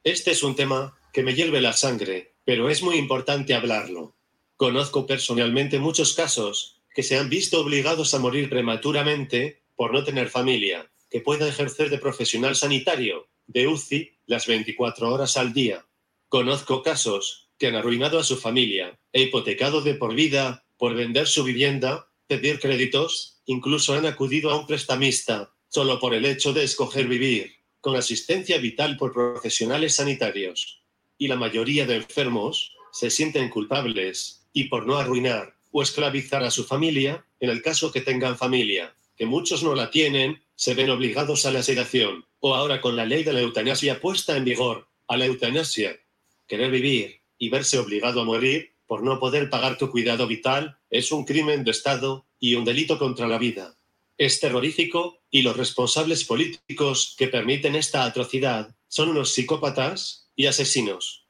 Este 0.03 0.31
es 0.31 0.43
un 0.43 0.53
tema 0.53 0.99
que 1.13 1.23
me 1.23 1.33
hierve 1.33 1.61
la 1.61 1.71
sangre, 1.71 2.33
pero 2.43 2.69
es 2.69 2.83
muy 2.83 2.97
importante 2.97 3.53
hablarlo. 3.53 4.17
Conozco 4.57 5.05
personalmente 5.05 5.79
muchos 5.79 6.13
casos 6.13 6.81
que 6.93 7.03
se 7.03 7.17
han 7.17 7.29
visto 7.29 7.61
obligados 7.61 8.13
a 8.13 8.19
morir 8.19 8.49
prematuramente 8.49 9.61
por 9.77 9.93
no 9.93 10.03
tener 10.03 10.27
familia, 10.27 10.91
que 11.09 11.21
pueda 11.21 11.47
ejercer 11.47 11.89
de 11.89 11.99
profesional 11.99 12.57
sanitario, 12.57 13.29
de 13.47 13.69
UCI, 13.69 14.11
las 14.25 14.45
24 14.45 15.13
horas 15.13 15.37
al 15.37 15.53
día. 15.53 15.85
Conozco 16.27 16.83
casos 16.83 17.47
que 17.57 17.67
han 17.67 17.75
arruinado 17.75 18.19
a 18.19 18.25
su 18.25 18.35
familia 18.35 18.99
e 19.13 19.21
hipotecado 19.21 19.79
de 19.81 19.93
por 19.93 20.13
vida 20.15 20.65
por 20.77 20.95
vender 20.95 21.27
su 21.27 21.45
vivienda, 21.45 22.09
pedir 22.27 22.59
créditos, 22.59 23.41
incluso 23.45 23.93
han 23.93 24.05
acudido 24.05 24.49
a 24.49 24.59
un 24.59 24.67
prestamista, 24.67 25.53
solo 25.69 25.99
por 25.99 26.13
el 26.13 26.25
hecho 26.25 26.51
de 26.53 26.63
escoger 26.63 27.07
vivir, 27.07 27.53
con 27.81 27.95
asistencia 27.95 28.57
vital 28.57 28.97
por 28.97 29.13
profesionales 29.13 29.95
sanitarios. 29.95 30.81
Y 31.17 31.27
la 31.27 31.35
mayoría 31.35 31.85
de 31.85 31.95
enfermos 31.95 32.75
se 32.91 33.09
sienten 33.09 33.49
culpables, 33.49 34.47
y 34.51 34.65
por 34.65 34.85
no 34.85 34.97
arruinar 34.97 35.53
o 35.71 35.83
esclavizar 35.83 36.43
a 36.43 36.51
su 36.51 36.63
familia, 36.63 37.25
en 37.39 37.49
el 37.49 37.61
caso 37.61 37.91
que 37.91 38.01
tengan 38.01 38.37
familia, 38.37 38.95
que 39.15 39.25
muchos 39.25 39.63
no 39.63 39.75
la 39.75 39.91
tienen, 39.91 40.41
se 40.55 40.73
ven 40.73 40.89
obligados 40.89 41.45
a 41.45 41.51
la 41.51 41.61
sedación, 41.61 42.25
o 42.39 42.55
ahora 42.55 42.81
con 42.81 42.95
la 42.95 43.05
ley 43.05 43.23
de 43.23 43.33
la 43.33 43.41
eutanasia 43.41 44.01
puesta 44.01 44.35
en 44.35 44.45
vigor, 44.45 44.87
a 45.07 45.17
la 45.17 45.25
eutanasia. 45.25 45.99
Querer 46.47 46.71
vivir 46.71 47.21
y 47.37 47.49
verse 47.49 47.77
obligado 47.77 48.21
a 48.21 48.25
morir 48.25 48.73
por 48.87 49.03
no 49.03 49.19
poder 49.19 49.49
pagar 49.49 49.77
tu 49.77 49.91
cuidado 49.91 50.25
vital 50.25 50.79
es 50.89 51.11
un 51.11 51.23
crimen 51.23 51.63
de 51.63 51.71
Estado 51.71 52.25
y 52.39 52.55
un 52.55 52.65
delito 52.65 52.97
contra 52.97 53.27
la 53.27 53.37
vida. 53.37 53.77
Es 54.19 54.41
terrorífico 54.41 55.21
y 55.29 55.43
los 55.43 55.55
responsables 55.55 56.25
políticos 56.25 57.15
que 57.17 57.29
permiten 57.29 57.77
esta 57.77 58.03
atrocidad 58.03 58.75
son 58.89 59.07
unos 59.07 59.33
psicópatas 59.33 60.29
y 60.35 60.47
asesinos. 60.47 61.25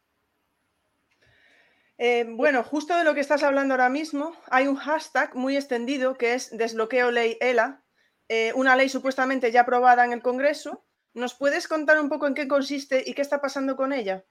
Eh, 1.99 2.25
bueno, 2.27 2.63
justo 2.63 2.97
de 2.97 3.03
lo 3.03 3.13
que 3.13 3.19
estás 3.19 3.43
hablando 3.43 3.75
ahora 3.75 3.89
mismo, 3.89 4.35
hay 4.49 4.65
un 4.65 4.75
hashtag 4.75 5.35
muy 5.35 5.55
extendido 5.55 6.15
que 6.15 6.33
es 6.33 6.49
desbloqueo 6.57 7.11
ley 7.11 7.37
ELA, 7.39 7.83
eh, 8.27 8.53
una 8.55 8.75
ley 8.75 8.89
supuestamente 8.89 9.51
ya 9.51 9.61
aprobada 9.61 10.03
en 10.03 10.11
el 10.11 10.23
Congreso. 10.23 10.83
¿Nos 11.13 11.35
puedes 11.35 11.67
contar 11.67 12.01
un 12.01 12.09
poco 12.09 12.25
en 12.25 12.33
qué 12.33 12.47
consiste 12.47 13.03
y 13.05 13.13
qué 13.13 13.21
está 13.21 13.39
pasando 13.39 13.75
con 13.75 13.93
ella? 13.93 14.25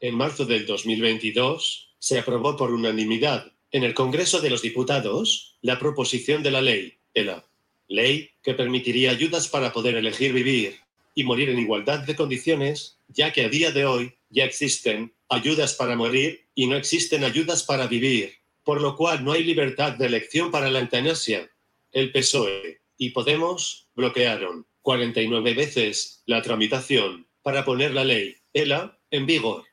En 0.00 0.14
marzo 0.14 0.46
del 0.46 0.64
2022 0.64 1.94
se 1.98 2.18
aprobó 2.18 2.56
por 2.56 2.70
unanimidad 2.70 3.52
en 3.72 3.84
el 3.84 3.94
Congreso 3.94 4.40
de 4.40 4.50
los 4.50 4.62
Diputados 4.62 5.56
la 5.62 5.78
proposición 5.78 6.42
de 6.42 6.50
la 6.50 6.60
ley 6.60 6.94
ELA, 7.14 7.44
ley 7.88 8.30
que 8.42 8.54
permitiría 8.54 9.10
ayudas 9.10 9.48
para 9.48 9.72
poder 9.72 9.96
elegir 9.96 10.32
vivir 10.32 10.78
y 11.14 11.24
morir 11.24 11.50
en 11.50 11.58
igualdad 11.58 12.00
de 12.00 12.14
condiciones, 12.14 12.98
ya 13.08 13.32
que 13.32 13.44
a 13.44 13.48
día 13.48 13.72
de 13.72 13.84
hoy 13.84 14.14
ya 14.30 14.44
existen 14.44 15.12
ayudas 15.28 15.74
para 15.74 15.96
morir 15.96 16.46
y 16.54 16.66
no 16.66 16.76
existen 16.76 17.24
ayudas 17.24 17.64
para 17.64 17.86
vivir, 17.86 18.34
por 18.62 18.80
lo 18.80 18.96
cual 18.96 19.24
no 19.24 19.32
hay 19.32 19.44
libertad 19.44 19.92
de 19.92 20.06
elección 20.06 20.50
para 20.50 20.70
la 20.70 20.80
eutanasia. 20.80 21.50
El 21.92 22.12
PSOE 22.12 22.80
y 22.98 23.10
Podemos 23.10 23.88
bloquearon 23.94 24.66
49 24.82 25.54
veces 25.54 26.22
la 26.26 26.42
tramitación 26.42 27.26
para 27.42 27.64
poner 27.64 27.92
la 27.92 28.04
ley 28.04 28.36
ELA 28.52 28.98
en 29.10 29.26
vigor. 29.26 29.64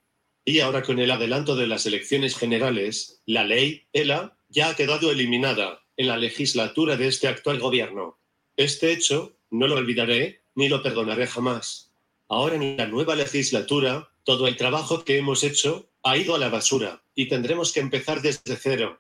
Y 0.50 0.62
ahora 0.62 0.82
con 0.82 0.98
el 0.98 1.12
adelanto 1.12 1.56
de 1.56 1.68
las 1.68 1.86
elecciones 1.86 2.36
generales, 2.36 3.22
la 3.28 3.44
ley 3.44 3.86
ELA 3.94 4.36
ya 4.48 4.70
ha 4.70 4.76
quedado 4.76 5.12
eliminada 5.12 5.84
en 5.96 6.08
la 6.08 6.18
legislatura 6.18 6.98
de 6.98 7.08
este 7.08 7.28
actual 7.28 7.60
gobierno. 7.60 8.18
Este 8.58 8.92
hecho 8.92 9.38
no 9.52 9.68
lo 9.68 9.76
olvidaré 9.76 10.42
ni 10.56 10.68
lo 10.68 10.82
perdonaré 10.82 11.28
jamás. 11.28 11.92
Ahora 12.30 12.56
en 12.56 12.78
la 12.78 12.88
nueva 12.88 13.16
legislatura 13.16 14.10
todo 14.24 14.48
el 14.48 14.58
trabajo 14.58 15.06
que 15.06 15.20
hemos 15.20 15.44
hecho 15.44 15.92
ha 16.02 16.18
ido 16.18 16.34
a 16.34 16.40
la 16.40 16.50
basura 16.50 17.04
y 17.14 17.28
tendremos 17.28 17.72
que 17.72 17.82
empezar 17.82 18.24
desde 18.24 18.56
cero. 18.56 19.00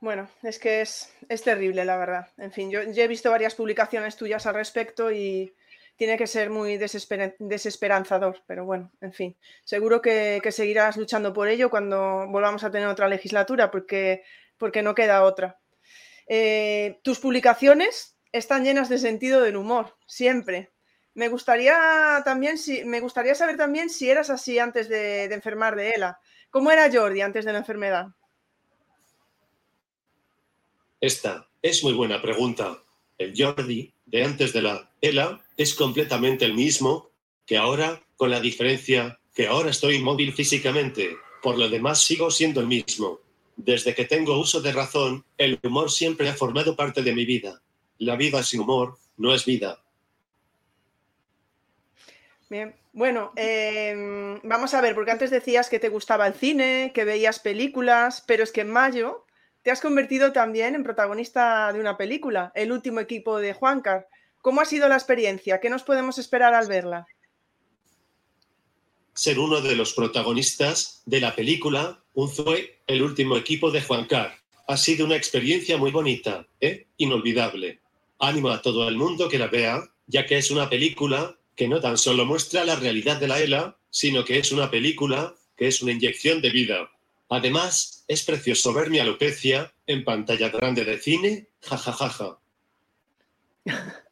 Bueno, 0.00 0.28
es 0.44 0.60
que 0.60 0.82
es, 0.82 1.10
terrible, 1.42 1.84
la 1.84 1.96
verdad. 1.96 2.28
En 2.38 2.52
fin, 2.52 2.70
yo, 2.70 2.78
he 2.80 3.08
visto 3.08 3.28
varias 3.28 3.56
publicaciones 3.56 4.16
tuyas 4.16 4.46
al 4.46 4.54
respecto 4.54 5.10
y 5.10 5.52
tiene 5.96 6.16
que 6.16 6.26
ser 6.26 6.50
muy 6.50 6.78
desesperanzador, 6.78 8.42
pero 8.46 8.64
bueno, 8.64 8.90
en 9.00 9.12
fin, 9.12 9.36
seguro 9.64 10.00
que, 10.02 10.40
seguirás 10.50 10.96
luchando 10.96 11.32
por 11.32 11.48
ello 11.48 11.70
cuando 11.70 12.26
volvamos 12.28 12.64
a 12.64 12.70
tener 12.70 12.88
otra 12.88 13.08
legislatura, 13.08 13.70
porque, 13.70 14.22
porque 14.56 14.82
no 14.82 14.94
queda 14.94 15.22
otra. 15.22 15.60
Eh, 16.26 16.98
tus 17.02 17.18
publicaciones 17.18 18.16
están 18.32 18.64
llenas 18.64 18.88
de 18.88 18.98
sentido 18.98 19.42
del 19.42 19.56
humor, 19.56 19.96
siempre. 20.06 20.72
Me 21.14 21.28
gustaría 21.28 22.22
también 22.24 22.56
si, 22.56 22.84
me 22.84 23.00
gustaría 23.00 23.34
saber 23.34 23.56
también 23.56 23.90
si 23.90 24.08
eras 24.10 24.30
así 24.30 24.58
antes 24.58 24.88
de, 24.88 25.24
enfermar 25.24 25.76
de 25.76 25.90
ELA. 25.90 26.18
¿Cómo 26.50 26.70
era 26.70 26.90
Jordi 26.90 27.20
antes 27.20 27.44
de 27.44 27.52
la 27.52 27.58
enfermedad? 27.58 28.06
Esta 31.00 31.48
es 31.60 31.84
muy 31.84 31.92
buena 31.92 32.22
pregunta. 32.22 32.82
El 33.18 33.34
Jordi 33.36 33.94
de 34.06 34.24
antes 34.24 34.52
de 34.52 34.62
la 34.62 34.91
ELA 35.02 35.44
es 35.56 35.74
completamente 35.74 36.44
el 36.44 36.54
mismo 36.54 37.10
que 37.44 37.58
ahora, 37.58 38.00
con 38.16 38.30
la 38.30 38.40
diferencia 38.40 39.18
que 39.34 39.48
ahora 39.48 39.70
estoy 39.70 39.96
inmóvil 39.96 40.32
físicamente. 40.32 41.16
Por 41.42 41.58
lo 41.58 41.68
demás 41.68 42.02
sigo 42.02 42.30
siendo 42.30 42.60
el 42.60 42.68
mismo. 42.68 43.18
Desde 43.56 43.94
que 43.94 44.04
tengo 44.04 44.38
uso 44.38 44.60
de 44.60 44.72
razón, 44.72 45.24
el 45.36 45.58
humor 45.64 45.90
siempre 45.90 46.28
ha 46.28 46.34
formado 46.34 46.76
parte 46.76 47.02
de 47.02 47.12
mi 47.12 47.26
vida. 47.26 47.60
La 47.98 48.14
vida 48.16 48.42
sin 48.44 48.60
humor 48.60 48.96
no 49.16 49.34
es 49.34 49.44
vida. 49.44 49.82
Bien, 52.48 52.74
bueno, 52.92 53.32
em, 53.34 54.38
vamos 54.44 54.72
a 54.74 54.80
ver, 54.80 54.94
porque 54.94 55.10
antes 55.10 55.30
decías 55.30 55.68
que 55.68 55.80
te 55.80 55.88
gustaba 55.88 56.26
el 56.28 56.34
cine, 56.34 56.92
que 56.94 57.04
veías 57.04 57.40
películas, 57.40 58.22
pero 58.26 58.44
es 58.44 58.52
que 58.52 58.60
en 58.60 58.70
mayo 58.70 59.26
te 59.62 59.70
has 59.70 59.80
convertido 59.80 60.32
también 60.32 60.74
en 60.74 60.84
protagonista 60.84 61.72
de 61.72 61.80
una 61.80 61.96
película, 61.96 62.52
El 62.54 62.70
último 62.70 63.00
equipo 63.00 63.38
de 63.38 63.54
Juancar. 63.54 64.06
¿Cómo 64.42 64.60
ha 64.60 64.64
sido 64.64 64.88
la 64.88 64.96
experiencia? 64.96 65.60
¿Qué 65.60 65.70
nos 65.70 65.84
podemos 65.84 66.18
esperar 66.18 66.52
al 66.52 66.66
verla? 66.66 67.06
Ser 69.14 69.38
uno 69.38 69.60
de 69.60 69.76
los 69.76 69.92
protagonistas 69.94 71.02
de 71.06 71.20
la 71.20 71.36
película 71.36 72.02
Un 72.14 72.28
Zoe, 72.28 72.80
El 72.88 73.02
último 73.02 73.36
equipo 73.36 73.70
de 73.70 73.80
Juancar. 73.80 74.36
Ha 74.66 74.76
sido 74.76 75.06
una 75.06 75.14
experiencia 75.14 75.76
muy 75.76 75.92
bonita, 75.92 76.44
¿eh? 76.60 76.88
inolvidable. 76.96 77.80
Ánimo 78.18 78.50
a 78.50 78.60
todo 78.60 78.88
el 78.88 78.96
mundo 78.96 79.28
que 79.28 79.38
la 79.38 79.46
vea, 79.46 79.80
ya 80.08 80.26
que 80.26 80.38
es 80.38 80.50
una 80.50 80.68
película 80.68 81.38
que 81.54 81.68
no 81.68 81.80
tan 81.80 81.96
solo 81.96 82.26
muestra 82.26 82.64
la 82.64 82.74
realidad 82.74 83.18
de 83.18 83.28
la 83.28 83.38
ELA, 83.38 83.78
sino 83.90 84.24
que 84.24 84.38
es 84.38 84.50
una 84.50 84.70
película 84.70 85.36
que 85.56 85.68
es 85.68 85.80
una 85.82 85.92
inyección 85.92 86.40
de 86.42 86.50
vida. 86.50 86.90
Además, 87.28 88.04
es 88.08 88.24
precioso 88.24 88.72
ver 88.72 88.90
mi 88.90 88.98
alopecia 88.98 89.72
en 89.86 90.02
pantalla 90.02 90.48
grande 90.48 90.84
de 90.84 90.98
cine, 90.98 91.48
jajajaja. 91.60 92.40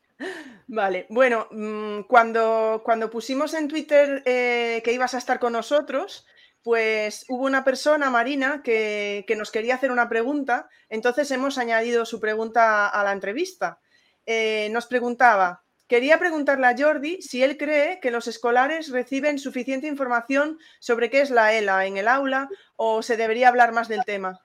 Vale, 0.72 1.06
bueno, 1.08 1.48
mm, 1.50 2.02
cuando, 2.02 2.82
cuando 2.84 3.10
pusimos 3.10 3.54
en 3.54 3.66
Twitter 3.66 4.22
eh, 4.24 4.80
que 4.84 4.92
ibas 4.92 5.14
a 5.14 5.18
estar 5.18 5.40
con 5.40 5.52
nosotros, 5.52 6.24
pues 6.62 7.24
hubo 7.28 7.44
una 7.44 7.64
persona, 7.64 8.08
Marina, 8.08 8.62
que, 8.62 9.24
nos 9.36 9.50
quería 9.50 9.74
hacer 9.74 9.90
una 9.90 10.08
pregunta, 10.08 10.68
entonces 10.88 11.28
hemos 11.32 11.58
añadido 11.58 12.06
su 12.06 12.20
pregunta 12.20 12.86
a 12.86 13.02
la 13.02 13.10
entrevista. 13.10 13.80
Eh, 14.24 14.68
nos 14.70 14.86
preguntaba, 14.86 15.64
Quería 15.88 16.20
preguntarle 16.20 16.68
a 16.68 16.76
Jordi 16.78 17.20
si 17.20 17.42
él 17.42 17.56
cree 17.56 17.98
que 17.98 18.12
los 18.12 18.28
escolares 18.28 18.90
reciben 18.90 19.40
suficiente 19.40 19.88
información 19.88 20.60
sobre 20.78 21.10
qué 21.10 21.20
es 21.20 21.30
la 21.30 21.52
ELA 21.52 21.84
en 21.86 21.96
el 21.96 22.06
aula 22.06 22.48
o 22.76 23.02
se 23.02 23.16
debería 23.16 23.48
hablar 23.48 23.72
más 23.72 23.88
del 23.88 24.04
tema. 24.04 24.38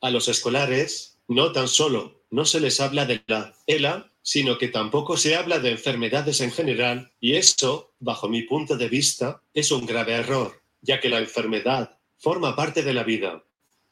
A 0.00 0.08
los 0.08 0.28
escolares 0.28 1.18
no 1.28 1.52
tan 1.52 1.68
solo 1.68 2.19
no 2.30 2.44
se 2.44 2.60
les 2.60 2.80
habla 2.80 3.06
de 3.06 3.22
la 3.26 3.54
ELA, 3.66 4.12
sino 4.22 4.58
que 4.58 4.68
tampoco 4.68 5.16
se 5.16 5.34
habla 5.34 5.58
de 5.58 5.70
enfermedades 5.70 6.40
en 6.40 6.52
general 6.52 7.12
y 7.20 7.34
eso, 7.34 7.92
bajo 7.98 8.28
mi 8.28 8.42
punto 8.42 8.76
de 8.76 8.88
vista, 8.88 9.42
es 9.54 9.72
un 9.72 9.86
grave 9.86 10.12
error, 10.12 10.62
ya 10.80 11.00
que 11.00 11.08
la 11.08 11.18
enfermedad 11.18 11.98
forma 12.16 12.54
parte 12.54 12.82
de 12.82 12.94
la 12.94 13.02
vida. 13.02 13.44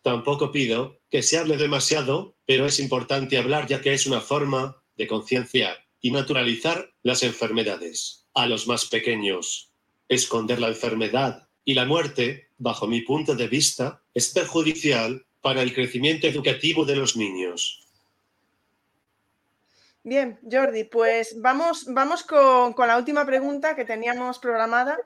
Tampoco 0.02 0.52
pido 0.52 1.00
que 1.10 1.22
se 1.22 1.38
hable 1.38 1.56
demasiado, 1.56 2.36
pero 2.46 2.66
es 2.66 2.78
importante 2.78 3.38
hablar 3.38 3.66
ya 3.66 3.80
que 3.80 3.92
es 3.92 4.06
una 4.06 4.20
forma 4.20 4.82
de 4.96 5.06
concienciar 5.06 5.86
y 6.00 6.10
naturalizar 6.10 6.92
las 7.02 7.22
enfermedades. 7.22 8.26
A 8.34 8.46
los 8.46 8.68
más 8.68 8.86
pequeños, 8.86 9.72
esconder 10.08 10.60
la 10.60 10.68
enfermedad 10.68 11.48
y 11.64 11.74
la 11.74 11.84
muerte, 11.84 12.50
bajo 12.58 12.86
mi 12.86 13.00
punto 13.00 13.34
de 13.34 13.48
vista, 13.48 14.02
es 14.14 14.28
perjudicial 14.28 15.26
para 15.40 15.62
el 15.62 15.74
crecimiento 15.74 16.26
educativo 16.26 16.84
de 16.84 16.96
los 16.96 17.16
niños. 17.16 17.87
Bien, 20.08 20.38
Jordi, 20.50 20.84
pues 20.84 21.38
vamos, 21.38 21.84
vamos 21.86 22.22
con, 22.22 22.74
la 22.78 22.96
última 22.96 23.26
pregunta 23.26 23.76
que 23.76 23.84
teníamos 23.84 24.38
programada. 24.38 24.96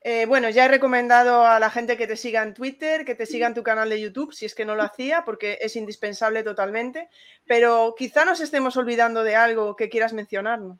Eh, 0.00 0.26
bueno, 0.26 0.48
ya 0.48 0.66
he 0.66 0.68
recomendado 0.68 1.44
a 1.44 1.58
la 1.58 1.70
gente 1.70 1.96
que 1.96 2.06
te 2.06 2.16
siga 2.16 2.40
en 2.44 2.54
Twitter, 2.54 3.04
que 3.04 3.16
te 3.16 3.26
siga 3.26 3.48
en 3.48 3.54
tu 3.54 3.64
canal 3.64 3.90
de 3.90 4.00
YouTube, 4.00 4.32
si 4.32 4.46
es 4.46 4.54
que 4.54 4.64
no 4.64 4.76
lo 4.76 4.84
hacía, 4.84 5.24
porque 5.24 5.58
es 5.60 5.74
indispensable 5.74 6.44
totalmente. 6.44 7.08
Pero 7.48 7.96
quizá 7.98 8.24
nos 8.24 8.38
estemos 8.38 8.76
olvidando 8.76 9.24
de 9.24 9.34
algo 9.34 9.74
que 9.74 9.88
quieras 9.88 10.12
mencionarnos. 10.12 10.78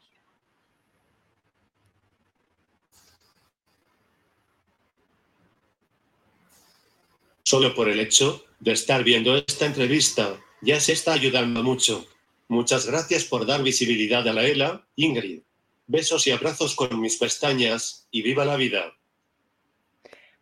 Solo 7.42 7.74
por 7.74 7.88
el 7.88 7.98
hecho 7.98 8.44
de 8.60 8.70
estar 8.70 9.02
viendo 9.02 9.36
esta 9.36 9.66
entrevista, 9.66 10.38
ya 10.62 10.78
se 10.78 10.92
está 10.92 11.12
ayudando 11.12 11.64
mucho. 11.64 12.06
Muchas 12.48 12.86
gracias 12.86 13.24
por 13.24 13.46
dar 13.46 13.62
visibilidad 13.62 14.26
a 14.28 14.32
la 14.32 14.44
ELA, 14.44 14.86
Ingrid. 14.96 15.42
Besos 15.86 16.26
y 16.26 16.30
abrazos 16.30 16.74
con 16.74 17.00
mis 17.00 17.16
pestañas, 17.16 18.06
y 18.10 18.22
viva 18.22 18.44
la 18.44 18.56
vida. 18.56 18.94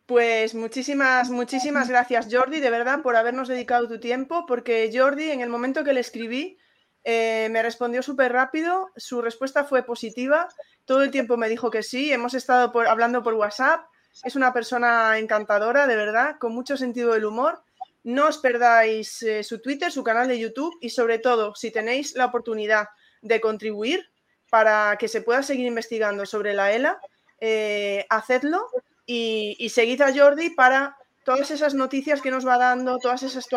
Pues 0.05 0.53
muchísimas, 0.53 1.29
muchísimas 1.29 1.89
gracias 1.89 2.27
Jordi, 2.29 2.59
de 2.59 2.69
verdad, 2.69 3.01
por 3.01 3.15
habernos 3.15 3.47
dedicado 3.47 3.87
tu 3.87 3.99
tiempo, 3.99 4.45
porque 4.45 4.91
Jordi, 4.93 5.31
en 5.31 5.41
el 5.41 5.49
momento 5.49 5.83
que 5.83 5.93
le 5.93 6.01
escribí, 6.01 6.57
eh, 7.05 7.47
me 7.51 7.63
respondió 7.63 8.03
súper 8.03 8.31
rápido, 8.31 8.89
su 8.97 9.21
respuesta 9.21 9.63
fue 9.63 9.83
positiva, 9.83 10.49
todo 10.85 11.03
el 11.03 11.11
tiempo 11.11 11.37
me 11.37 11.49
dijo 11.49 11.71
que 11.71 11.83
sí, 11.83 12.11
hemos 12.11 12.33
estado 12.33 12.71
hablando 12.87 13.23
por 13.23 13.33
WhatsApp, 13.33 13.85
es 14.23 14.35
una 14.35 14.53
persona 14.53 15.17
encantadora, 15.17 15.87
de 15.87 15.95
verdad, 15.95 16.35
con 16.37 16.53
mucho 16.53 16.77
sentido 16.77 17.13
del 17.13 17.25
humor. 17.25 17.63
No 18.03 18.27
os 18.27 18.37
perdáis 18.37 19.23
eh, 19.23 19.43
su 19.43 19.61
Twitter, 19.61 19.91
su 19.91 20.03
canal 20.03 20.27
de 20.27 20.37
YouTube 20.37 20.77
y 20.81 20.89
sobre 20.89 21.19
todo, 21.19 21.55
si 21.55 21.71
tenéis 21.71 22.15
la 22.15 22.25
oportunidad 22.25 22.89
de 23.21 23.39
contribuir 23.39 24.11
para 24.49 24.97
que 24.99 25.07
se 25.07 25.21
pueda 25.21 25.41
seguir 25.41 25.65
investigando 25.65 26.25
sobre 26.25 26.53
la 26.53 26.73
ELA, 26.73 26.99
eh, 27.39 28.05
hacedlo 28.09 28.67
y, 29.05 29.69
seguid 29.69 30.01
a 30.01 30.13
Jordi 30.13 30.49
para 30.51 30.97
todas 31.23 31.49
esas 31.51 31.73
noticias 31.73 32.21
que 32.21 32.29
nos 32.29 32.45
va 32.45 32.57
dando, 32.57 32.99
todas 32.99 33.23
esas 33.23 33.47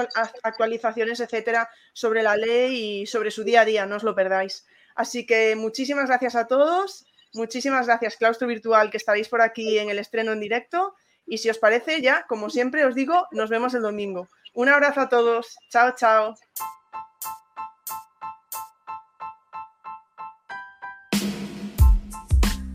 actualizaciones, 0.42 1.20
etcétera, 1.20 1.68
sobre 1.92 2.22
la 2.22 2.36
ley 2.36 3.02
y 3.02 3.06
sobre 3.06 3.30
su 3.30 3.42
día 3.42 3.62
a 3.62 3.64
día, 3.64 3.86
no 3.86 3.96
os 3.96 4.04
lo 4.04 4.14
perdáis. 4.14 4.64
Así 4.94 5.26
que 5.26 5.56
muchísimas 5.56 6.06
gracias 6.06 6.36
a 6.36 6.46
todos, 6.46 7.04
muchísimas 7.34 7.86
gracias 7.86 8.16
Claustro 8.16 8.46
Virtual 8.48 8.90
que 8.90 8.96
estaréis 8.96 9.28
por 9.28 9.42
aquí 9.42 9.78
en 9.78 9.90
el 9.90 9.98
estreno 9.98 10.32
en 10.32 10.40
directo 10.40 10.94
y 11.26 11.38
si 11.38 11.50
os 11.50 11.58
parece 11.58 12.00
ya, 12.00 12.24
como 12.28 12.50
siempre 12.50 12.84
os 12.84 12.94
digo, 12.94 13.26
nos 13.32 13.50
vemos 13.50 13.74
el 13.74 13.82
domingo. 13.82 14.28
Un 14.54 14.68
abrazo 14.68 15.00
a 15.00 15.08
todos, 15.08 15.56
chao, 15.70 15.94
chao. 15.96 16.34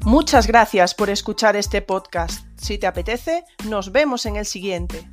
Muchas 0.04 0.48
gracias 0.48 0.96
por 0.96 1.10
escuchar 1.10 1.56
este 1.56 1.82
podcast. 1.82 2.46
Si 2.58 2.78
te 2.78 2.88
apetece, 2.88 3.44
nos 3.70 3.92
vemos 3.92 4.26
en 4.26 4.36
el 4.36 4.46
siguiente. 4.46 5.08